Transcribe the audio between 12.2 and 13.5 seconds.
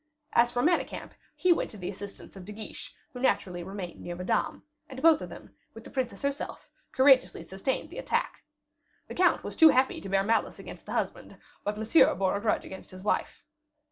a grudge against his wife.